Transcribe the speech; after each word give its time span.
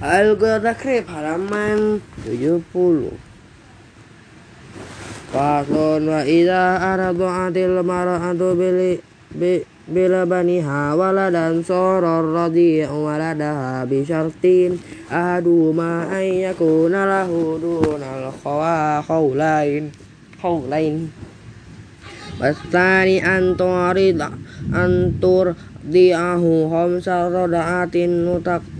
Al-Takrib 0.00 1.04
halaman 1.06 2.00
70 2.24 3.30
Faslun 5.30 6.02
wa 6.10 6.26
idza 6.26 6.64
arada'atil 6.82 7.86
mar'atu 7.86 8.58
bil 8.58 8.98
bila 9.90 10.22
baniha 10.22 10.94
waladan 10.94 11.62
soror 11.66 12.34
radi'u 12.34 12.94
waladaha 13.06 13.86
bi 13.86 14.02
syartin. 14.06 14.78
Ahadu 15.10 15.74
ma 15.74 16.06
ay 16.10 16.46
yakuna 16.46 17.06
lahu 17.06 17.58
dunal 17.58 18.30
khawlain 19.06 19.90
khawlain. 20.38 21.10
Wastani 22.38 23.18
anturida 23.18 24.30
antur 24.70 25.58
di'ahu 25.80 26.68
khamsa 26.68 27.32
rada'atin 27.32 28.28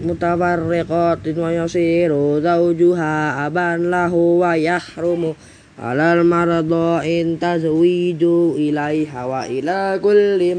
mutafarriqatin 0.05 1.37
wa 1.41 1.49
yasiru 1.49 2.45
zawjuha 2.45 3.45
aban 3.49 3.89
lahu 3.89 4.45
wa 4.45 4.53
yahrumu 4.53 5.33
alal 5.81 6.21
mardo'in 6.29 7.41
tazwiju 7.41 8.61
ilaiha 8.61 9.25
wa 9.25 9.49
ila 9.49 9.97
kulli 9.97 10.53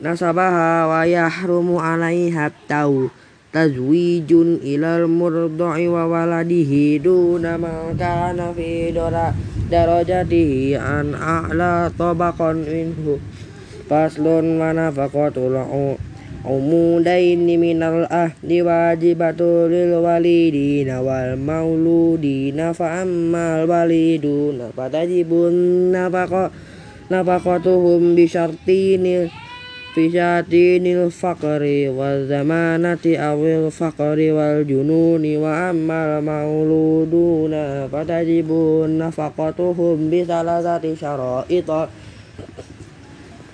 nasabaha 0.00 0.88
wa 0.88 1.04
yahrumu 1.04 1.76
alaiha 1.76 2.48
tau 2.64 3.12
tazwijun 3.52 4.64
ilal 4.64 5.04
murdo'i 5.04 5.84
wa 5.90 6.08
waladihi 6.08 6.96
duna 7.02 7.60
ma 7.60 7.92
kana 7.92 8.56
fi 8.56 8.88
darajatihi 9.68 10.78
an 10.80 11.12
a'la 11.12 11.92
tabaqan 11.92 12.64
minhu 12.64 13.20
faslun 13.90 14.62
wa 14.62 14.70
nafaqatul 14.70 15.58
umudaini 16.46 17.58
minal 17.58 18.06
ahdi 18.06 18.62
wajibatu 18.62 19.66
lil 19.66 19.98
walidina 19.98 21.02
wal 21.02 21.34
mauludina 21.34 22.70
fa 22.70 23.02
ammal 23.02 23.66
waliduna 23.66 24.70
fatajibun 24.70 25.90
nafaqa 25.90 26.54
nafaqatuhum 27.10 28.14
bi 28.14 28.30
syartinil 28.30 29.26
fi 29.90 30.06
syatinil 30.06 31.10
faqri 31.10 31.90
wa 31.90 32.22
zamanati 32.24 33.18
awil 33.18 33.68
faqri 33.68 34.30
wal 34.30 34.62
jununi 34.62 35.34
wa 35.34 35.74
ammal 35.74 36.22
mauluduna 36.22 37.90
fatajibun 37.90 39.02
nafaqatuhum 39.02 40.08
bi 40.08 40.22
salasati 40.22 40.94
syara'ita 40.94 41.90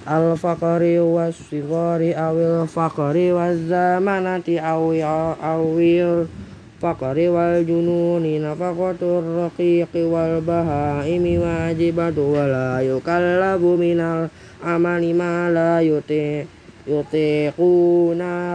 al 0.06 0.38
faqri 0.38 1.02
was 1.02 1.34
sigari 1.50 2.14
awil 2.14 2.62
faqri 2.70 3.34
waz 3.34 3.58
zamanati 3.66 4.54
awil 4.62 6.30
faqri 6.78 7.26
wal 7.26 7.66
jununi 7.66 8.38
nafaqatur 8.38 9.26
raqiqi 9.26 10.06
wal 10.06 10.38
bahaimi 10.46 11.42
wajibatu 11.42 12.22
wa 12.22 12.46
la 12.46 12.78
yukallabu 12.86 13.74
minal 13.74 14.30
amali 14.62 15.10
ma 15.10 15.50
la 15.50 15.82
yuti 15.82 16.46
yutiquna 16.86 18.54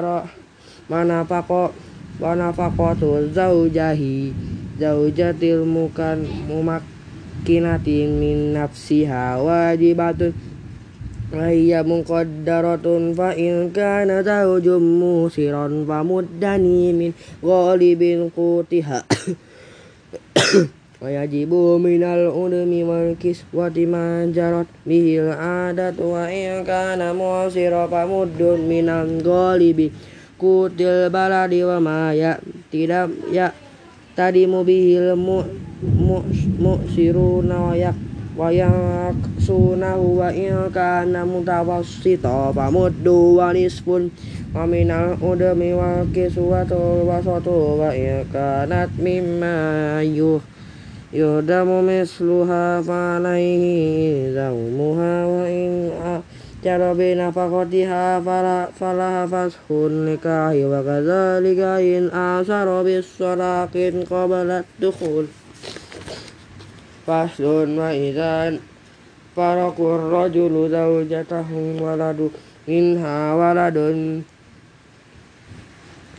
manafaqo 0.88 1.76
wa 2.20 2.32
nafaqatu 2.32 3.34
zaujahi 3.36 4.32
zaujatil 4.80 5.68
mukan 5.68 6.24
mumakkinatin 6.48 8.16
min 8.16 8.56
nafsiha 8.56 9.36
wajibatun 9.44 10.32
Wahia 11.32 11.80
muqaddaratun 11.80 13.16
fa 13.16 13.32
in 13.32 13.72
kana 13.72 14.20
zawjum 14.20 14.84
musiran 14.84 15.88
fa 15.88 16.04
muddani 16.04 16.92
min 16.92 17.16
ghalibin 17.40 18.28
qutiha. 18.36 19.00
Wa 21.02 21.08
yajibu 21.08 21.80
minal 21.80 22.36
udmi 22.36 22.84
wal 22.84 23.16
kiswati 23.16 23.88
ma 23.88 24.28
jarat 24.28 24.68
bihil 24.84 25.32
adat 25.32 25.96
wa 26.04 26.28
in 26.28 26.68
kana 26.68 27.16
musira 27.16 27.88
fa 27.88 28.04
muddun 28.04 28.68
minal 28.68 29.08
ghalibi 29.24 29.88
kutil 30.36 31.08
baladi 31.08 31.64
wayak 38.32 39.16
sunahu 39.44 40.24
wa 40.24 40.32
in 40.32 40.72
kana 40.72 41.28
mutawassita 41.28 42.56
fa 42.56 42.72
muddu 42.72 43.36
wa 43.36 43.52
nisfun 43.52 44.08
wa 44.56 44.64
minal 44.64 45.20
udmi 45.20 45.76
wa 45.76 46.08
kiswatu 46.16 47.04
wa 47.04 47.20
satu 47.20 47.76
wa 47.84 47.92
in 47.92 48.24
kanat 48.32 48.88
mimma 48.96 50.00
yuh 50.00 50.40
yudamu 51.12 51.84
misluha 51.84 52.80
fa 52.80 53.20
alaihi 53.20 54.32
zawmuha 54.32 55.14
wa 55.28 55.44
in 55.52 55.92
ajar 56.00 56.96
bi 56.96 57.12
nafakotiha 57.20 58.24
falaha 58.72 59.28
fashun 59.28 60.08
likahi 60.08 60.64
wa 60.64 60.80
kazalika 60.80 61.84
in 61.84 62.08
asara 62.16 62.80
bisarakin 62.80 64.08
qabalat 64.08 64.64
dukhulah 64.80 65.41
faslun 67.06 67.78
wa 67.78 67.90
idzan 67.94 68.62
farakur 69.32 70.12
rajulu 70.12 70.68
zawjatahu 70.68 71.82
waladu 71.82 72.30
minha 72.68 73.34
waladun. 73.36 74.24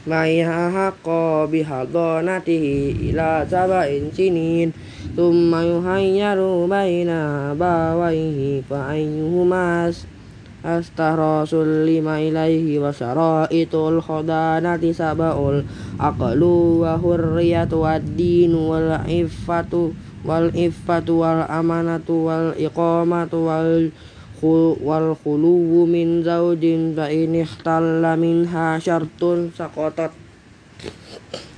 Maiha 0.02 0.66
haqqa 0.66 1.46
bihadonatihi 1.46 3.14
ila 3.14 3.46
sab'in 3.46 4.10
sinin. 4.10 4.74
Thumma 5.14 5.62
yuhayyaru 5.62 6.66
baina 6.66 7.54
bawaihi 7.54 8.66
fa 8.66 8.98
ayyuhuma 8.98 9.94
astahrasul 10.62 11.86
lima 11.86 12.22
ilaihi 12.22 12.78
wa 12.78 12.94
syara'itul 12.94 13.98
khodanati 13.98 14.94
sab'ul 14.94 15.66
aqlu 15.98 16.86
wa 16.86 16.98
hurriyatu 16.98 17.82
wad-dinu 17.82 18.70
wal 18.70 19.06
iffatu 19.10 19.94
wal 20.22 20.54
iffatu 20.54 21.22
wal 21.22 21.42
amanatu 21.50 22.30
wal 22.30 22.48
iqamatu 22.54 23.50
wal 23.50 23.90
wal 24.82 25.14
khuluwu 25.14 25.86
min 25.86 26.26
zaujin 26.26 26.98
fa 26.98 27.06
in 27.06 27.38
ikhtalla 27.38 28.18
minha 28.18 28.74
syartun 28.82 29.54
saqatat. 29.54 30.10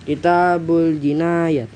Kitabul 0.04 1.00
jinayat. 1.00 1.72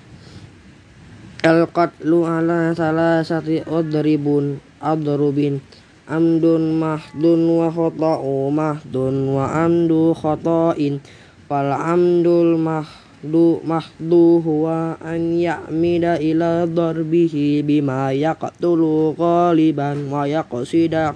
Al 1.48 1.65
qatlu 1.72 2.28
ala 2.28 2.77
salasati 2.77 3.65
adribun 3.65 4.60
adrubin. 4.84 5.65
Amdun 6.04 6.77
mahdun 6.77 7.41
wa 7.56 7.72
khata'u 7.72 8.53
mahdun 8.53 9.32
wa 9.32 9.48
amdu 9.65 10.12
khata'in. 10.12 11.00
Fal 11.48 11.72
amdul 11.72 12.60
mah 12.60 12.84
du 13.23 13.59
mahdu 13.67 14.39
huwa 14.39 14.95
an 15.03 15.34
ya'mida 15.34 16.23
ila 16.23 16.67
darbihi 16.67 17.67
bima 17.67 18.15
yaqtulu 18.15 19.19
qaliban 19.19 20.06
wa 20.06 20.23
yaqsida 20.23 21.11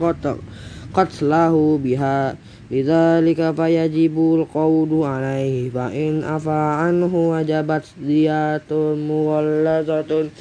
qatlahu 0.93 1.79
biha. 1.79 2.35
Lidzalika 2.73 3.53
fayajibul 3.53 4.49
qawdu 4.49 5.05
alaihi 5.05 5.69
fa 5.69 5.93
in 5.93 6.25
afa 6.25 6.89
anhu 6.89 7.37
wajabat 7.37 7.85
diyatun 8.01 8.97
mughallazatun 9.05 10.33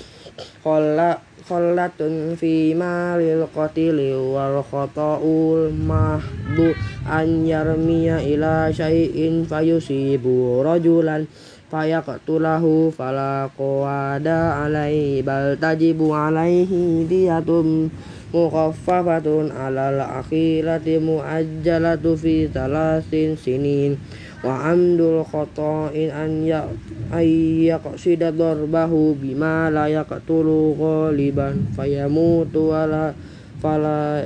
khalla 0.64 1.20
khallatun 1.44 2.40
fi 2.40 2.72
malil 2.72 3.44
qatili 3.52 4.16
wal 4.16 4.64
khata'ul 4.64 5.76
mahdu 5.76 6.72
an 7.04 7.44
yarmiya 7.44 8.24
ila 8.24 8.72
syai'in 8.72 9.44
fayusibu 9.44 10.64
rajulan 10.64 11.28
fayaqtulahu 11.72 12.92
fala 12.92 13.48
qawada 13.56 14.68
alaihi 14.68 15.24
bal 15.24 15.56
tajibu 15.56 16.12
alaihi 16.12 17.08
diyatun 17.08 17.88
mukhaffafatun 18.36 19.56
alal 19.56 20.04
akhirati 20.04 21.00
muajjalatu 21.00 22.20
fi 22.20 22.52
talasin 22.52 23.40
sinin. 23.40 23.96
Wa 24.42 24.74
amdul 24.74 25.22
khata'in 25.22 26.10
an 26.12 26.44
ya 26.44 26.66
ayyaqsida 27.14 28.34
darbahu 28.34 29.14
bima 29.14 29.70
la 29.70 29.86
yaqtulu 29.86 30.74
ghaliban 30.76 31.70
fayamutu 31.78 32.74
wala 32.74 33.14
fala 33.62 34.26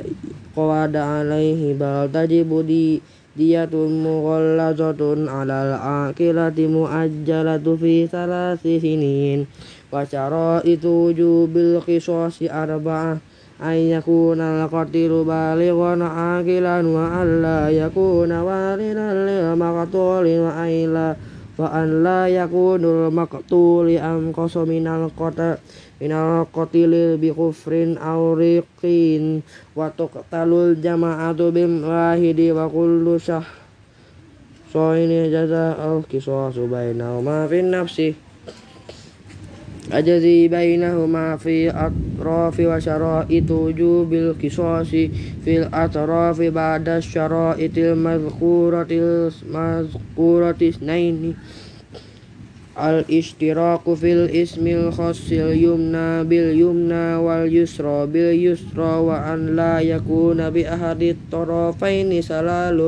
qawada 0.56 1.20
alaihi 1.20 1.76
bal 1.76 2.08
tajibu 2.08 2.64
di 2.64 3.04
diyatun 3.36 4.02
mughallazatun 4.02 5.28
alal 5.28 5.76
akilati 5.76 6.72
muajjalatu 6.72 7.76
fi 7.76 8.08
salasi 8.08 8.80
sinin. 8.80 9.46
Wa 9.92 10.08
syara'itu 10.08 11.12
wujubil 11.12 11.84
qisasi 11.84 12.48
arba'ah. 12.48 13.20
Ay 13.56 13.96
yakuna 13.96 14.68
al-qatilu 14.68 15.24
balighan 15.24 16.04
aqilan 16.04 16.92
wa 16.92 17.24
alla 17.24 17.72
yakuna 17.72 18.44
walidan 18.44 19.24
lil 19.24 19.56
maqtulin 19.56 20.44
wa 20.44 20.60
ayla 20.60 21.16
wa 21.56 21.72
an 21.72 22.04
la 22.04 22.28
yakunul 22.28 23.08
maqtuli 23.12 23.96
am 23.96 24.36
qasu 24.36 24.68
minal 24.68 25.08
qata 25.16 25.56
minal 26.04 26.44
qatilil 26.52 27.16
bi 27.16 27.32
kufrin 27.32 27.96
aw 27.96 28.36
riqin. 28.36 29.40
Wa 29.72 29.88
tuqtalul 29.92 30.76
jama'atu 30.84 31.56
bim 31.56 31.84
wahidi 31.84 32.52
wa 32.52 32.68
kullu 32.68 33.16
shah 33.16 33.44
so 34.72 34.92
ini 34.92 35.32
jaza 35.32 35.80
al 35.80 36.04
qisasu 36.04 36.68
bainahuma 36.68 37.48
fin 37.48 37.72
nafsi. 37.72 38.25
أجزي 39.92 40.48
بينهما 40.48 41.38
في 41.38 41.70
أطراف 41.70 42.60
وشرائط 42.60 43.52
وجوب 43.52 44.14
القصاص 44.14 44.88
في 45.46 45.58
الأطراف 45.58 46.42
بعد 46.42 46.90
الشرائط 46.90 47.78
المذكورة 47.78 48.88
المذكورة 48.92 50.56
اثنين. 50.62 51.36
الاشتراك 52.80 53.94
في 53.94 54.14
الاسم 54.14 54.68
الخاص 54.68 55.32
اليمنى 55.32 56.24
باليمنى 56.24 57.16
واليسرى 57.16 58.08
باليسرى 58.08 58.94
وأن 59.08 59.56
لا 59.56 59.80
يكون 59.80 60.50
بأحد 60.50 61.02
الطرفين 61.02 62.22
سلال 62.22 62.82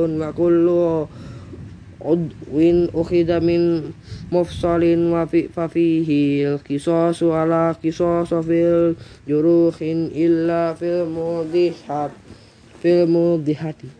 udwin 1.98 2.86
ukhida 2.94 3.42
min 3.42 3.94
mufsalin 4.30 5.10
wa 5.10 5.26
fi 5.26 5.50
fafihi 5.50 6.46
al-qisas 6.46 7.18
ala 7.26 7.74
qisas 7.74 8.30
fil 8.30 8.94
juruhin 9.26 10.10
illa 10.14 10.78
fil 10.78 11.10
mudihat 11.10 12.14
fil 12.78 13.10
mudihati 13.10 13.90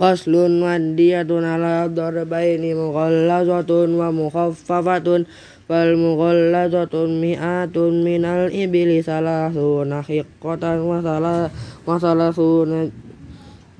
Faslun 0.00 0.64
wadiyatun 0.64 1.44
ala 1.44 1.84
darbaini 1.84 2.72
mughallazatun 2.72 4.00
wa 4.00 4.08
mukhaffafatun 4.08 5.28
fal 5.68 5.92
mughallazatun 5.92 7.20
mi'atun 7.20 8.00
minal 8.00 8.48
ibli 8.48 9.04
salasuna 9.04 10.00
masalah 10.00 11.52
wa 11.84 11.96
salasuna 12.00 12.88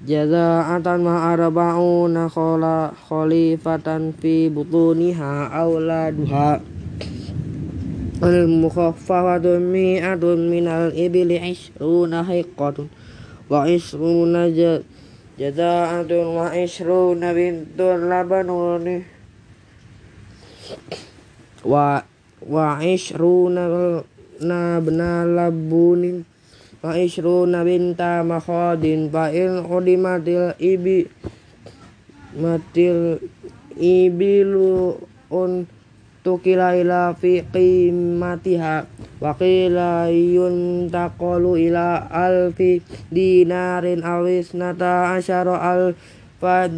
jazaatan 0.01 1.05
ma 1.05 1.37
arba'una 1.37 2.25
khola 2.33 2.89
khalifatan 2.89 4.17
fi 4.17 4.49
butuniha 4.49 5.53
auladuha. 5.53 6.61
Al 8.21 8.41
mukhaffafatun 8.49 9.61
mi'atun 9.61 10.49
minal 10.49 10.93
ibli 10.93 11.41
ishruna 11.41 12.25
hiqqatun 12.25 12.89
wa 13.49 13.65
ishruna 13.65 14.49
jazaatun 15.37 16.27
wa 16.37 16.53
ishruna 16.53 17.33
bintun 17.37 18.09
labanuni. 18.09 19.05
Wa 21.65 22.05
wa 22.45 22.81
ishruna 22.81 24.01
nabna 24.41 25.29
labunin 25.29 26.25
wa 26.81 26.97
ishruna 26.97 27.61
binta 27.61 28.25
makhadin 28.25 29.13
fa 29.13 29.29
in 29.29 29.61
udimatil 29.69 30.57
ibi 30.57 31.05
matil 32.41 33.21
ibilu 33.77 34.97
un 35.29 35.69
tukila 36.25 36.77
ila 36.77 37.13
fi 37.17 37.45
qimatiha 37.45 38.89
wa 39.21 39.33
qila 39.37 40.09
yuntaqalu 40.09 41.69
ila 41.69 42.09
alfi 42.09 42.81
dinarin 43.13 44.01
awisnata 44.01 45.17
asyara 45.17 45.61
alfa 45.61 46.69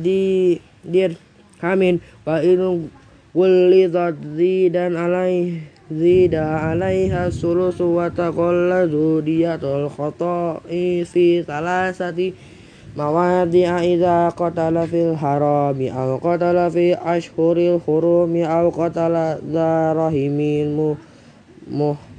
dirhamin 0.83 2.03
wa 2.27 2.43
in 2.43 2.91
gulidat 3.35 4.19
zidan 4.35 4.99
alai 4.99 5.72
zida 5.99 6.73
alaiha 6.73 7.29
sulusu 7.29 7.97
wa 7.97 8.09
taqalladu 8.09 9.21
diyatul 9.21 9.89
khata'i 9.93 11.05
fi 11.05 11.45
salasati 11.45 12.33
mawadi'a 12.97 13.81
idza 13.85 14.33
qatala 14.37 14.85
fil 14.85 15.17
harami 15.17 15.89
aw 15.89 16.21
qatala 16.21 16.69
fi 16.69 16.93
ashhuril 16.93 17.81
hurumi 17.81 18.45
aw 18.45 18.69
qatala 18.69 19.41
dzarahimin 19.41 20.97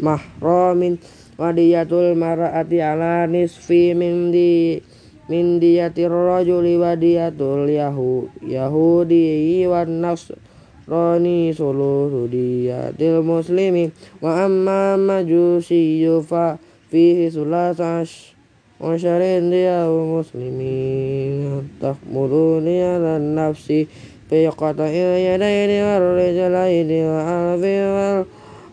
mahramin 0.01 0.97
wadiyatul 1.37 2.15
mar'ati 2.17 2.77
ala 2.81 3.25
nisfi 3.25 3.93
min 3.93 4.31
di 4.31 4.81
min 5.29 5.57
diyatir 5.59 6.11
rajuli 6.11 6.77
wadiyatul 6.77 7.69
yahu 7.69 8.29
yahudi 8.43 9.65
wan 9.67 10.01
nasr 10.03 10.37
rani 10.87 11.53
sulusu 11.53 12.27
diyatil 12.27 13.23
muslimi. 13.23 13.91
Wa 14.21 14.45
amma 14.45 14.97
majusiyyu 14.97 16.23
fa 16.23 16.57
fihi 16.91 17.31
sulasash. 17.31 18.35
Wa 18.79 18.97
syarin 18.99 19.47
diyahu 19.51 20.19
muslimin. 20.19 21.69
Takmuruni 21.79 22.83
ala 22.83 23.19
nafsi 23.19 23.87
fi 24.27 24.49
qata'il 24.49 25.23
yadaini 25.23 25.77
wal 25.83 26.17
rijlaini 26.19 26.99
wa 27.05 27.19
alfi 27.23 27.75
wal 27.85 28.19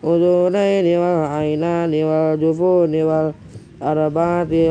udunaini 0.03 0.97
wal 0.97 1.29
ainani 1.29 2.01
wal 2.03 2.35
jufuni 2.41 3.05
wal 3.05 3.37
arba'ati 3.81 4.69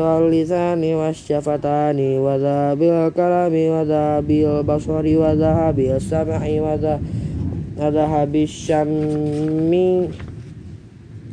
kada 7.80 8.04
habis 8.04 8.52
syammi. 8.52 10.12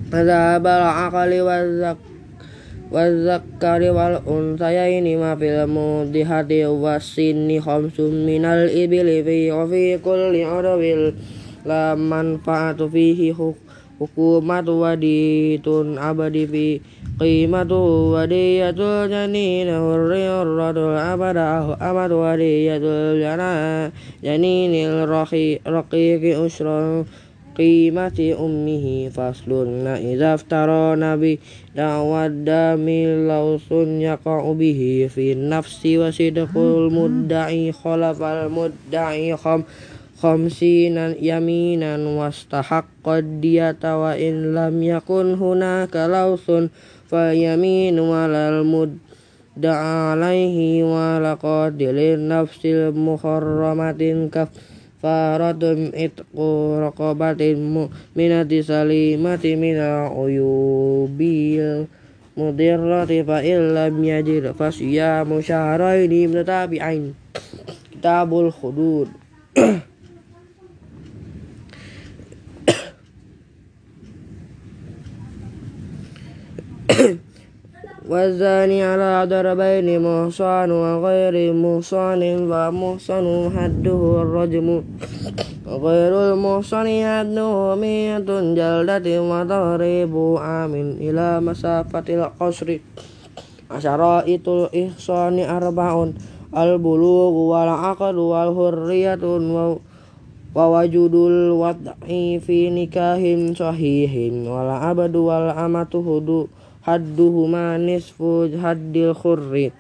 Zahabal 0.07 0.88
akali 0.88 1.44
wazak 1.44 1.99
Wazakari 2.88 3.91
wal 3.91 4.23
unsaya 4.23 4.88
ini 4.88 5.19
ma 5.19 5.35
filmu 5.35 6.07
di 6.07 6.23
hati 6.23 6.63
wasini 6.63 7.59
khamsum 7.59 8.23
minal 8.23 8.71
ibili 8.71 9.27
fi 9.27 9.51
kulli 9.99 10.47
udwil 10.47 11.11
la 11.67 11.99
manfaatu 11.99 12.88
fihi 12.88 13.35
huk 13.35 13.66
hukumatu 13.97 14.85
waditun 14.85 15.97
abadi 15.97 16.45
fi 16.45 16.67
qimatu 17.17 18.13
wadiyatul 18.13 19.09
janina 19.09 19.81
hurriyatul 19.81 20.94
abada 20.94 21.73
amadu 21.81 22.21
wadiyatul 22.21 23.17
jana 23.17 23.89
janinil 24.21 25.09
raqiqi 25.09 26.38
usrul 26.38 27.09
qimati 27.57 28.37
ummihi 28.37 29.09
faslun 29.09 29.81
na 29.81 29.97
izaf 29.97 30.45
aftara 30.45 30.94
nabi 30.94 31.42
dawad 31.73 32.45
dami 32.45 33.25
lausun 33.25 33.97
yaqa'u 33.97 34.54
bihi 34.54 35.09
fi 35.09 35.33
nafsi 35.33 35.97
wasidakul 35.97 36.94
mudda'i 36.94 37.73
khalafal 37.73 38.45
mudda'i 38.54 39.33
kham 39.33 39.66
khamsina 40.18 41.14
yaminan 41.14 42.18
wastahaqqad 42.18 43.38
diyata 43.38 44.02
wa 44.02 44.18
in 44.18 44.57
lam 44.57 44.81
yakun 44.81 45.38
hunaka 45.38 46.09
lausun 46.09 46.74
fa 47.06 47.38
yaminu 47.38 48.09
walal 48.09 48.66
mud 48.66 48.97
da'alaihi 49.54 50.81
wa 50.81 51.21
laqad 51.21 51.78
nafsil 52.18 52.94
muharramatin 52.97 54.33
kaf 54.33 54.50
faradum 54.97 55.94
itqu 55.94 56.81
raqabatin 56.81 57.62
mu'minati 57.62 58.66
salimati 58.66 59.54
mina 59.54 60.09
uyubil 60.09 61.86
mudirrati 62.33 63.21
fa 63.21 63.45
illam 63.45 63.97
yajid 64.02 64.50
fasyamu 64.54 65.42
syahraini 65.42 66.26
mutabi'ain 66.30 67.14
kitabul 67.94 68.50
hudud 68.50 69.09
والزاني 78.08 78.82
على 78.82 79.26
ضربين 79.31 79.88
محصن 80.02 80.70
وغير 80.70 81.52
محصن 81.52 82.22
فمحصن 82.50 83.26
حده 83.56 84.00
الرجم 84.22 84.82
وغير 85.67 86.12
المحصن 86.32 86.86
حده 87.05 87.74
مئة 87.74 88.29
جلدة 88.58 89.06
وتغريب 89.31 90.14
عام 90.38 90.74
إلى 91.00 91.41
مسافة 91.41 92.06
القصر 92.08 92.79
شرائط 93.79 94.48
الإحصان 94.48 95.38
أربع 95.38 96.08
البلوغ 96.56 97.32
والعقل 97.32 98.17
والحرية 98.19 99.24
ووجود 100.55 101.14
الوضع 101.14 101.93
في 102.46 102.70
نكاح 102.70 103.20
صحيح 103.56 104.12
والعبد 104.52 105.17
والأمة 105.17 105.93
hadduhuma 106.87 107.75
nisfu 107.75 108.47
haddil 108.56 109.11
khurri. 109.11 109.75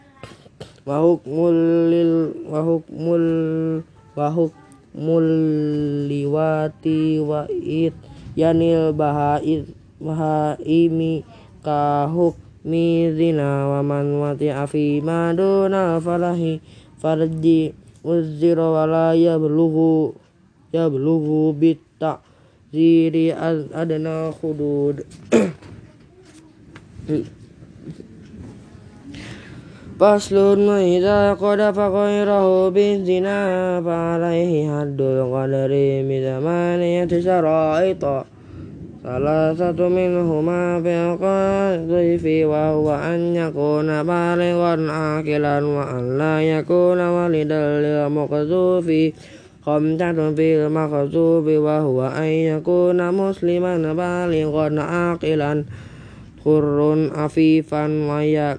Wa 0.83 0.99
hukmul 0.99 1.87
lil 1.87 2.13
wa 2.51 2.59
hukmul 2.67 3.25
wa 4.11 4.27
hukmul 4.27 5.27
liwati 6.11 7.23
wa 7.23 7.47
it 7.55 7.95
yanil 8.35 8.91
bahaiz 8.91 9.71
bahaimi 10.03 11.23
ka 11.63 12.05
hukmi 12.11 13.11
zina 13.15 13.71
wa 13.71 13.79
man 13.81 14.19
wati 14.21 14.51
afi 14.51 15.01
maduna 15.01 15.97
falahi 16.03 16.61
farji 17.01 17.73
uzira 18.05 18.67
wala 18.69 19.17
yablughu 19.17 20.13
yablughu 20.69 21.53
bitta 21.57 22.21
ziri 22.69 23.33
adna 23.33 24.29
hudud 24.37 25.01
Faslun 29.95 30.67
wa 30.67 30.75
idza 30.83 31.39
qadafa 31.39 31.87
ghairahu 31.87 32.67
bizina 32.75 33.79
fa 33.79 34.19
alaihi 34.19 34.67
haddul 34.67 35.31
qadari 35.31 36.03
bi 36.03 36.19
zamaniyati 36.19 37.23
syara'ita 37.23 38.27
salah 38.99 39.55
satu 39.55 39.87
minhuma 39.87 40.83
fil 40.83 41.15
qadhifi 41.15 42.43
wa 42.43 42.75
huwa 42.75 42.99
an 42.99 43.31
yakuna 43.31 44.03
balighan 44.03 44.91
akilan 44.91 45.63
wa 45.63 45.87
an 45.87 46.19
la 46.19 46.43
yakuna 46.43 47.07
walidan 47.23 47.87
lil 47.87 48.03
muqdhufi. 48.11 49.15
Khamsatun 49.63 50.35
fil 50.35 50.67
maqdhufi 50.67 51.55
wa 51.55 51.87
huwa 51.87 52.11
an 52.19 52.27
yakuna 52.27 53.15
musliman 53.15 53.95
balighan 53.95 54.75
akilan 54.75 55.63
khurrun 56.47 57.11
afifan 57.11 58.07
wa 58.07 58.23
ya 58.23 58.55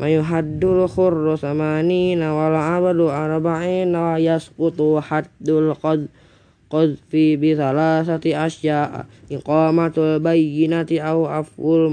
mayuhaddul 0.00 0.88
khurru 0.88 1.36
samanina 1.36 2.32
wal 2.32 2.56
abdu 2.56 3.12
arba'ina 3.12 4.00
wa 4.00 4.16
yasqutu 4.16 4.96
haddul 5.04 5.76
qad 5.76 6.08
qadfi 6.72 7.36
bi 7.36 7.52
thalathati 7.52 8.32
asya 8.32 9.04
iqamatul 9.28 10.24
bayyinati 10.24 10.96
aw 11.04 11.44
aful 11.44 11.92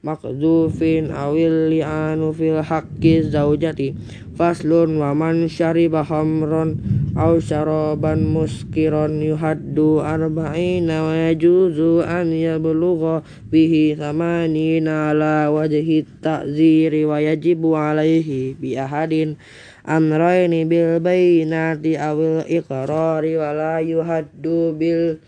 maqdufin 0.00 1.12
awil 1.12 1.68
li'anu 1.68 2.32
fil 2.32 2.64
haqqi 2.64 3.20
zawjati 3.28 3.92
faslun 4.32 4.96
wa 4.96 5.12
man 5.12 5.44
syariba 5.44 6.00
khamran 6.00 6.80
aw 7.12 7.36
syaraban 7.36 8.24
muskiran 8.24 9.20
yuhaddu 9.20 10.00
arba'ina 10.00 11.04
wa 11.04 11.12
yajuzu 11.28 12.00
an 12.00 12.32
yablugha 12.32 13.20
bihi 13.52 13.92
thamanina 13.92 15.12
ala 15.12 15.52
wajhi 15.52 16.08
ta'ziri 16.24 17.04
wa 17.04 17.20
yajibu 17.20 17.76
alaihi 17.76 18.56
bi 18.56 18.80
ahadin 18.80 19.36
amrayni 19.84 20.64
bil 20.64 20.96
bayyinati 21.04 22.00
awil 22.00 22.40
iqrari 22.48 23.36
wa 23.36 23.52
la 23.52 23.84
yuhaddu 23.84 24.72
bil 24.80 25.20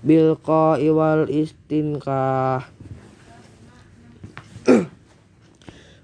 bil 0.00 0.40
qa'i 0.40 0.88
wal 0.88 1.28
istinkah 1.28 2.75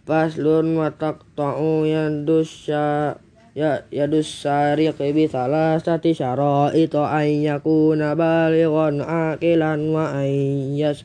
faslun 0.03 0.75
wa 0.79 0.91
taqta'u 0.91 1.87
yadusya 1.87 3.15
ya 3.53 3.85
yadus 3.93 4.27
sariq 4.43 4.97
bi 4.97 5.29
thalathati 5.29 6.17
syara'ita 6.17 7.05
an 7.05 7.29
yakuna 7.29 8.17
balighan 8.17 9.05
aqilan 9.05 9.93
wa 9.93 10.17
an 10.17 10.29
yas 10.73 11.05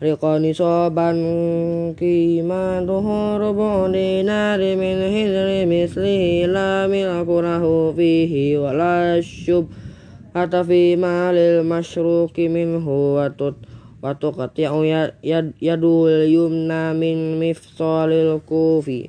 riqani 0.00 0.56
soban 0.56 1.20
qimatuhu 1.92 3.36
rubu 3.36 3.92
dinari 3.92 4.74
min 4.80 4.98
hizri 5.12 5.68
misli 5.68 6.48
la 6.48 6.88
milkulahu 6.88 7.92
fihi 7.92 8.56
wa 8.58 8.72
la 8.72 9.20
syub. 9.20 9.68
Hatta 10.34 10.66
fi 10.66 10.98
malil 10.98 11.62
masyruqi 11.62 12.50
minhu 12.50 13.14
wa 13.14 13.30
wa 14.04 14.12
tuqti'u 14.12 14.84
yadul 15.64 16.28
yumna 16.28 16.92
min 16.92 17.40
mifsalil 17.40 18.44
kufi. 18.44 19.08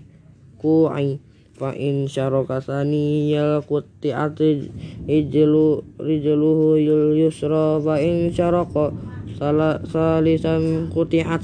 Ku'i 0.56 1.20
fa 1.52 1.76
in 1.76 2.08
syaraka 2.08 2.64
saniyal 2.64 3.60
qutti'at 3.68 4.40
rijlu 4.40 5.84
rijluhu 6.00 6.80
yul 6.80 7.12
yusra 7.16 7.76
fa 7.84 8.00
in 8.00 8.32
syaraka 8.32 8.96
salisan 9.36 10.88
quti'at 10.92 11.44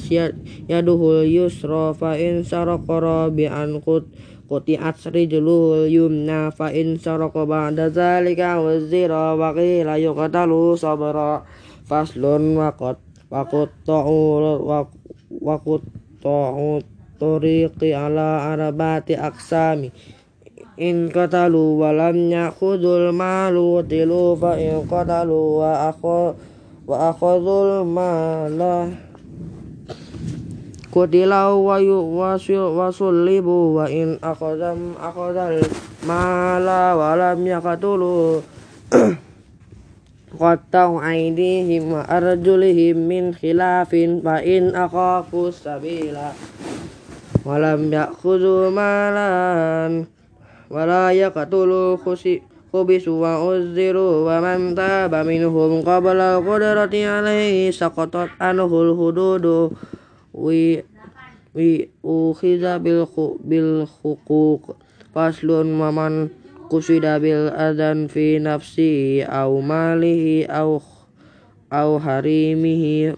yaduhul 0.72 1.28
yusra 1.28 1.92
fa 1.92 2.16
in 2.16 2.48
syaraka 2.48 3.04
rabi'an 3.04 3.84
qut 3.84 4.08
quti'at 4.48 4.96
rijluhul 5.12 5.92
yumna 5.92 6.56
fa 6.56 6.72
in 6.72 6.96
syaraka 6.96 7.44
ba'da 7.44 7.92
zalika 7.92 8.64
wazira 8.64 9.36
wa 9.36 9.52
qila 9.52 10.00
yuqtalu 10.00 10.80
sabra. 10.80 11.44
Faslun 11.92 12.56
waqat 12.56 13.11
waqutta'u 13.32 14.20
waqutta'u 15.40 16.70
tariqi 17.16 17.96
ala 17.96 18.52
arba'ati 18.52 19.16
aqsami. 19.16 19.88
In 20.76 21.08
qatalu 21.08 21.80
wa 21.80 21.96
lam 21.96 22.28
ya'khudul 22.28 23.16
malu 23.16 23.80
tilu 23.88 24.36
fa 24.36 24.60
in 24.60 24.84
qatalu 24.84 25.64
wa 25.64 25.88
akhu 25.88 26.36
wa 26.84 26.96
akhadhul 27.16 27.88
mala. 27.88 28.92
Kutilau 30.92 31.72
wa 31.72 31.80
yuwasil 31.80 32.76
wasullibu 32.76 33.80
wa 33.80 33.88
in 33.88 34.20
akhadham 34.20 35.00
akhadhal 35.00 35.64
mala 36.04 37.00
wa 37.00 37.16
lam 37.16 37.40
yaqtulu 37.48 38.44
qattau 40.32 41.04
aidihim 41.04 41.92
wa 41.92 42.08
arjulihim 42.08 42.96
min 42.96 43.36
khilafin 43.36 44.24
fa 44.24 44.40
in 44.40 44.72
akhafu 44.72 45.52
sabila. 45.52 46.32
Wa 47.44 47.58
lam 47.60 47.92
ya'khudhu 47.92 48.72
malan 48.72 50.08
wa 50.72 50.82
la 50.88 51.12
yaqtulu 51.12 52.00
khusi 52.00 52.40
khubisu 52.72 53.18
wa 53.20 53.44
uzziru 53.44 54.24
wa 54.24 54.40
man 54.40 54.72
taba 54.72 55.26
minhum 55.28 55.84
qabla 55.84 56.40
qudrati 56.40 57.04
alaihi 57.04 57.74
saqatat 57.74 58.32
anhul 58.40 58.96
hududu. 58.96 59.76
Wi 60.32 60.80
wi 61.52 61.92
ukhiza 62.00 62.80
bil 62.80 63.04
bil 63.44 63.84
huquq. 63.84 64.80
Faslun 65.12 65.76
wa 65.76 65.92
qusida 66.72 67.20
bil 67.20 67.52
adan 67.52 68.08
fi 68.08 68.40
nafsi 68.40 69.20
au 69.28 69.60
malihi 69.60 70.48
au 70.48 70.80
au 71.68 72.00
harimihi. 72.00 73.12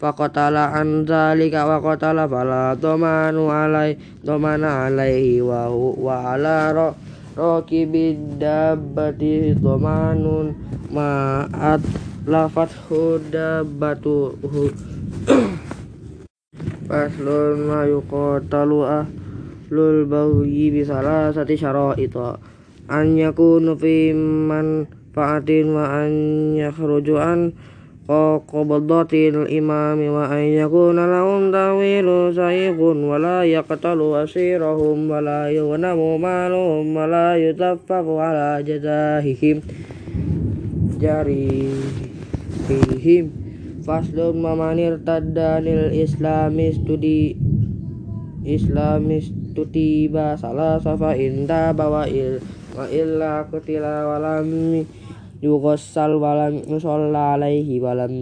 Faqatala 0.00 0.72
an 0.76 1.04
zalika 1.04 1.68
wa 1.68 1.80
qatala 1.80 2.24
fala 2.28 2.76
alai 2.76 3.96
domana 4.24 4.88
alaihi 4.88 5.40
wa 5.40 5.72
wa 5.72 6.36
ala 6.36 6.72
rakibid 7.32 8.40
dabbati 8.40 9.56
domanun 9.56 10.52
ma'at 10.92 11.80
lafat 12.28 12.72
hudabbatuhu 12.88 14.68
faslun 16.88 17.56
ma 17.64 17.88
yuqatalu 17.88 18.84
an 22.86 23.18
yakunu 23.18 23.74
fi 23.74 24.14
manfaatin 24.14 25.74
wa 25.74 26.06
an 26.06 26.54
yakhruju 26.54 27.18
an 27.18 27.50
qabdatil 28.06 29.50
imami 29.50 30.06
wa 30.06 30.30
an 30.30 30.46
yakuna 30.54 31.10
lahum 31.10 31.50
tawilu 31.50 32.30
sayiqun 32.30 33.10
wa 33.10 33.18
la 33.18 33.42
yaqtalu 33.42 34.22
asirahum 34.22 35.10
wa 35.10 35.18
la 35.18 35.50
yughnamu 35.50 36.14
maluhum 36.14 36.94
wa 36.94 37.10
la 37.10 37.34
yutaffaqu 37.34 38.14
ala 38.14 38.62
jazahihim. 38.62 39.66
Jarihihim 40.96 43.24
faslun 43.82 44.38
mamanir 44.38 45.02
tadanil 45.02 45.90
islamis 45.90 46.78
studi 46.78 47.34
islamis 48.46 49.34
tutiba 49.54 50.38
salah 50.38 50.78
safa 50.78 51.18
inda 51.18 51.74
bawa 51.74 52.06
il 52.06 52.38
wa 52.76 52.84
illa 52.92 53.48
kutila 53.48 54.04
walam 54.04 54.84
yughassal 55.40 56.20
walam 56.20 56.60
yusalla 56.68 57.40
alaihi 57.40 57.80
walam 57.80 58.12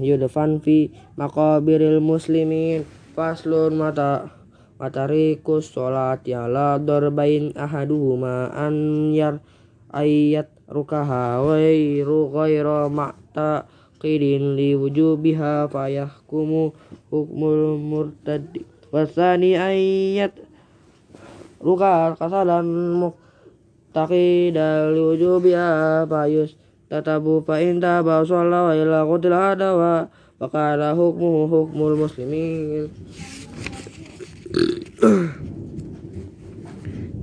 yudfan 0.00 0.64
fi 0.64 0.88
maqabiril 1.20 2.00
muslimin. 2.00 2.88
Faslun 3.12 3.76
mata 3.76 4.32
matarikus 4.80 5.68
sholati 5.68 6.32
ala 6.32 6.80
darbain 6.80 7.52
ahaduhuma 7.52 8.48
an 8.56 9.12
yar 9.12 9.44
ayat 9.92 10.48
rukaha 10.64 11.44
wairu 11.44 12.32
ghaira 12.32 12.88
ma'ta 12.88 13.68
mu'taqidin 13.98 14.54
li 14.54 14.78
wujubiha 14.78 15.66
fayahkumu 15.66 16.70
hukmul 17.10 17.78
murtadi. 17.82 18.62
Wasani 18.94 19.58
ayat 19.58 20.32
ruka 21.60 22.14
kasalan 22.14 23.10
mu'taqida 23.88 24.92
li 24.92 25.00
wujubiha 25.00 26.04
fayus 26.04 26.52
tatabu 26.92 27.40
fa 27.40 27.56
in 27.60 27.80
taba 27.80 28.20
wa 28.20 28.72
ila 28.76 29.08
qutil 29.08 29.32
hadawa 29.32 30.08
fakala 30.36 30.92
hukmuhu 30.92 31.48
hukmul 31.48 31.96
muslimin. 31.96 32.92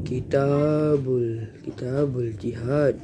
Kitabul 0.05 1.45
kitabul 1.61 2.33
jihad. 2.41 2.97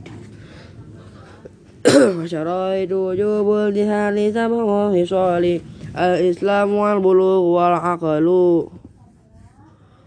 Masyaraitu 2.18 2.98
wujubul 3.13 3.74
jihad 3.74 4.13
li 4.18 4.34
sama 4.34 4.89
hisali 4.94 5.62
al-islam 5.94 6.77
wal 6.77 6.98
bulugh 6.98 8.80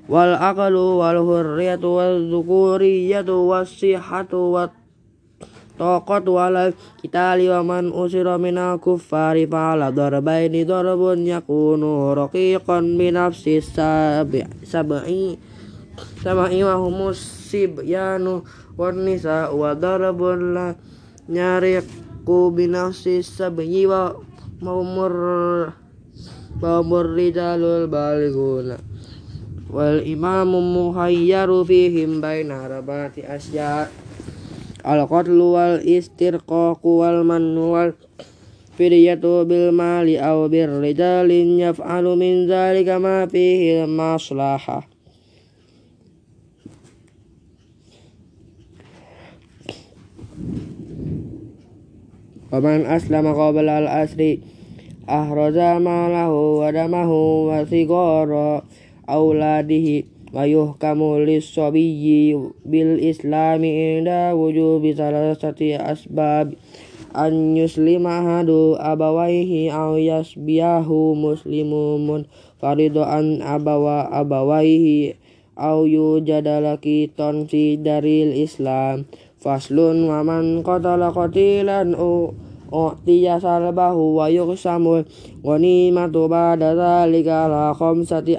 wal 0.05 0.37
aqlu 0.37 1.01
wal 1.01 1.17
wal 1.17 1.21
hurriyatu 1.25 1.89
wal 1.97 2.21
dhukuriyatu 2.29 3.49
was 3.49 3.73
sihhatu 3.73 4.53
wat 4.53 4.73
taqat 5.81 6.29
wala 6.29 6.71
kita 7.03 7.35
liwa 7.41 7.65
man 7.67 7.91
usira 7.91 8.39
minal 8.39 8.79
kuffari 8.79 9.49
fa'ala 9.49 9.91
darbaini 9.91 10.63
darbun 10.63 11.27
yakunu 11.27 12.15
raqiqan 12.15 12.95
binafsi 12.95 13.59
sab'i 13.59 14.47
sab'i 14.63 15.35
sab'i 16.23 16.61
wa 16.63 16.79
humus 16.79 17.19
sibyanu 17.51 18.47
wan 18.79 19.03
nisa 19.03 19.51
wa 19.51 19.75
darbun 19.75 20.55
la 20.55 20.79
nyariqu 21.27 22.55
binafsi 22.55 23.25
sab'i 23.25 23.89
wa 23.89 24.15
maumur 24.63 25.75
rijalul 27.19 27.91
balighuna 27.91 28.94
wal 29.75 29.99
imamu 30.07 30.62
muhayyaru 30.62 31.66
fihim 31.66 32.23
baina 32.23 32.71
rabati 32.71 33.26
asya' 33.26 33.90
al-qatlu 34.87 35.59
wal 35.59 35.83
istirqaqu 35.83 37.02
wal 37.02 37.26
mannu 37.26 37.75
wal 37.75 37.90
fidyatu 38.78 39.43
bil 39.43 39.75
mali 39.75 40.14
aw 40.14 40.47
bir 40.47 40.71
rijalin 40.78 41.59
yaf'alu 41.59 42.14
min 42.14 42.47
zalika 42.47 43.02
ma 43.02 43.26
fihi 43.26 43.83
maslahah 43.90 44.87
Waman 52.54 52.87
aslama 52.87 53.35
qabla 53.35 53.83
al-asri 53.83 54.38
ahraza 55.11 55.83
malahu 55.83 56.62
wa 56.62 56.71
damahu 56.71 57.50
wa 57.50 57.66
sigara 57.66 58.62
auladihi 59.07 60.09
wa 60.35 60.43
yuhkamu 60.51 61.23
lis-sabiyyi 61.23 62.35
bil 62.67 62.99
islami 62.99 64.01
inda 64.01 64.35
wujubi 64.35 64.91
salasati 64.91 65.79
asbab 65.79 66.59
an 67.15 67.55
yuslima 67.55 68.27
hadu 68.27 68.75
abawaihi 68.75 69.71
aw 69.71 69.95
yasbiyahu 69.95 71.15
muslimun 71.15 72.27
faridu 72.59 73.07
an 73.07 73.39
abawa 73.39 74.11
abawaihi 74.11 75.15
aw 75.55 75.87
yujadala 75.87 76.83
kiton 76.83 77.47
fi 77.47 77.79
daril 77.79 78.35
islam 78.35 79.07
faslun 79.39 80.11
wa 80.11 80.27
man 80.27 80.67
qatala 80.67 81.15
qatilan 81.15 81.95
u 81.95 82.35
u'tiya 82.75 83.39
salbahu 83.39 84.19
wa 84.19 84.27
yuqsamul 84.27 85.07
ghanimatu 85.47 86.27
ba'da 86.27 86.75
dhalika 86.75 87.47
la 87.47 87.71
khamsati 87.71 88.35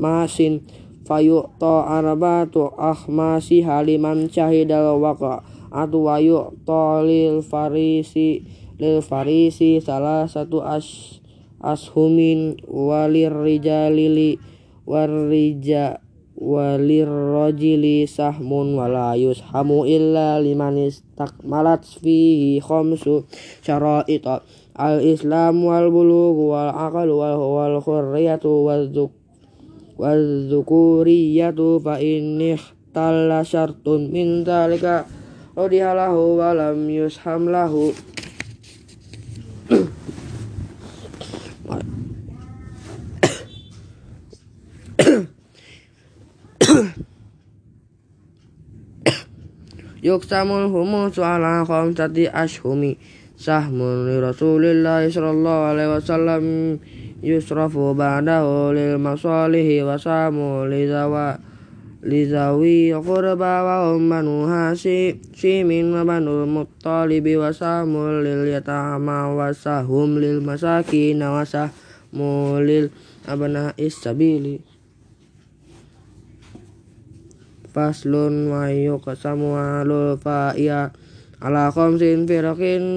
masin 0.00 0.64
fayu 1.04 1.44
to 1.60 1.74
fayu'ta 1.84 2.64
ah 2.76 3.00
masih 3.08 3.64
haliman 3.64 4.28
cahidal 4.30 5.00
waka 5.00 5.44
atu 5.72 6.08
wayu 6.08 6.52
to 6.64 6.84
lil 7.04 7.44
farisi 7.44 8.44
lil 8.76 9.00
farisi 9.00 9.80
salah 9.80 10.28
satu 10.28 10.60
as 10.64 11.18
ashumin 11.60 12.60
walir 12.68 13.32
rijalili 13.32 14.36
warija 14.86 15.98
walir 16.36 17.08
rojili 17.08 18.04
sahmun 18.04 18.76
walayus 18.76 19.40
hamu 19.40 19.88
illa 19.88 20.36
limanis 20.36 21.00
tak 21.16 21.32
malat 21.40 21.80
fihi 21.80 22.60
khomsu 22.60 23.24
syara'ita. 23.64 24.44
Al 24.76 25.00
islam 25.00 25.64
wal 25.64 25.88
bulu 25.88 26.52
wal 26.52 26.68
akal 26.68 27.08
wal 27.08 27.40
wal 27.40 27.76
khurriyatu 27.80 28.68
wal 28.68 28.84
wazukuriyatu 29.96 31.80
fa 31.80 31.96
inni 32.00 32.60
tala 32.92 33.40
syartun 33.44 34.12
min 34.12 34.44
zalika. 34.44 35.08
Rodihalahu 35.56 36.36
walam 36.36 36.84
yushamlahu 36.84 37.96
yuksamul 50.06 50.70
humus 50.70 51.18
ala 51.18 51.66
tadi 51.96 52.30
ashumi 52.30 52.94
sahmun 53.34 54.06
li 54.06 54.16
Rasulillah 54.22 55.02
sallallahu 55.08 55.62
alaihi 55.72 55.90
wasallam 55.96 56.44
yusrafu 57.24 57.96
ba'dahu 57.96 58.76
lil 58.76 59.00
masalihi 59.00 59.80
wa 59.80 59.96
samu 59.96 60.68
lizawa 60.68 61.40
lizawi 62.04 62.92
qurba 62.92 63.64
wa 63.64 63.76
hum 63.90 64.12
banu 64.12 64.44
hashimin 64.46 65.96
wa 65.96 66.04
banu 66.04 66.44
muttalibi 66.44 67.40
wa 67.40 67.50
samu 67.50 68.20
lil 68.20 68.46
yatama 68.46 69.32
wa 69.32 69.48
sahum 69.50 70.20
lil 70.20 70.44
masakin 70.44 71.24
wa 71.24 71.42
lil 72.60 72.92
abna 73.26 73.72
isabili 73.80 74.62
faslun 77.76 78.48
wa 78.48 78.72
yuqsamu 78.72 79.52
alul 79.52 80.16
fa'iya 80.16 80.96
ala 81.44 81.68
khamsin 81.68 82.24
firqin 82.24 82.96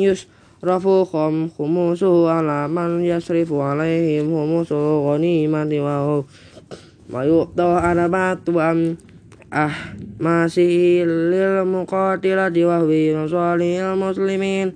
yus 0.00 0.24
rafu 0.64 1.04
khom 1.04 1.52
khumusu 1.52 2.24
ala 2.24 2.64
man 2.64 3.04
yasrifu 3.04 3.60
alaihim 3.60 4.32
khumusu 4.32 5.04
ghanimati 5.04 5.78
wa 5.84 6.24
wa 7.12 7.20
yuqta 7.20 7.84
arbatu 7.84 8.56
am 8.56 8.96
ah 9.52 9.92
masih 10.16 11.04
lil 11.04 11.68
muqatilati 11.68 12.64
wa 12.64 12.80
huwi 12.80 13.12
masalihil 13.12 13.92
muslimin. 14.00 14.72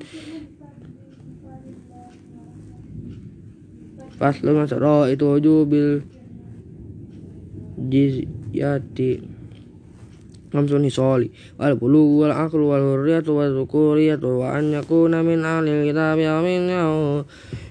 Faslu 4.19 4.51
masara 4.53 5.09
itu 5.09 5.39
jubil 5.41 6.03
jizyati 7.79 9.38
khamsun 10.49 10.85
hisali 10.85 11.29
wal 11.61 11.77
bulu 11.77 12.25
wal 12.25 12.33
aqlu 12.33 12.69
wal 12.73 12.81
hurriyatu 12.81 13.37
wal 13.37 13.53
dhukuriyatu 13.53 14.41
wa 14.41 14.57
an 14.57 14.73
yakuna 14.73 15.21
min 15.21 15.45
ahli 15.45 15.89
kitabi 15.89 16.25
aw 16.25 16.41
min 16.41 16.69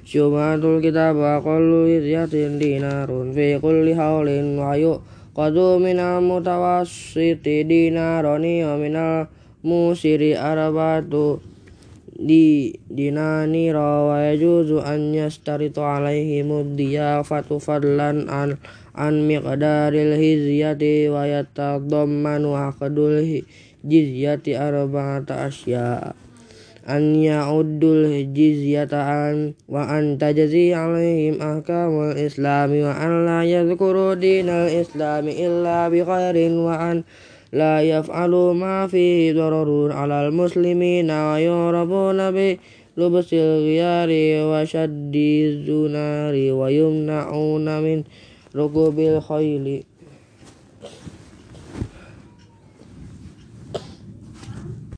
syubhatul 0.08 0.80
kitab 0.80 1.20
wa 1.20 1.42
qallu 1.44 1.90
hizyatin 1.92 2.56
dinarun 2.56 3.36
fi 3.36 3.60
kulli 3.60 3.92
hawlin 3.92 4.56
wa 4.56 4.78
yuqadu 4.78 5.84
min 5.84 6.00
al 6.00 6.24
mutawassiti 6.24 7.68
dinarani 7.68 8.64
wa 8.64 8.80
min 8.80 8.96
al 8.96 9.28
musiri 9.68 10.32
arbatu 10.32 11.44
di 12.18 12.74
dinani 12.90 13.70
rawa 13.70 14.34
yajuzu 14.34 14.82
an 14.82 15.14
yastaritu 15.14 15.86
alaihim 15.86 16.50
diyafatu 16.74 17.62
fadlan 17.62 18.26
an 18.26 18.58
an 18.98 19.30
miqdaril 19.30 20.18
hizyati 20.18 21.06
wa 21.14 21.30
yatadammanu 21.30 22.58
aqdul 22.58 23.22
jizyati 23.86 24.58
arba'ata 24.58 25.46
asya 25.46 26.18
an 26.88 27.20
ya'uddul 27.20 28.10
jizyata 28.34 29.30
an 29.30 29.54
wa 29.68 29.86
an 29.86 30.18
tajzi 30.18 30.72
alaihim 30.74 31.38
ahkamul 31.38 32.16
islami 32.18 32.82
wa 32.82 32.96
an 32.96 33.28
la 33.28 33.40
yadhkuru 33.46 34.18
dinal 34.18 34.72
islami 34.72 35.36
illa 35.36 35.92
bi 35.94 36.02
khairin 36.02 36.64
wa 36.64 36.80
an 36.80 37.04
la 37.52 37.84
yaf'alu 37.84 38.56
ma 38.56 38.88
fihi 38.88 39.36
dararun 39.36 39.92
alal 39.92 40.32
muslimina 40.32 41.36
wa 41.36 41.38
yurabuna 41.38 42.32
bi 42.32 42.56
lubsil 42.96 43.68
ghiyari 43.68 44.42
wa 44.42 44.64
shaddi 44.66 45.60
min 48.58 48.66
rukubil 48.66 49.22
khayli 49.22 49.86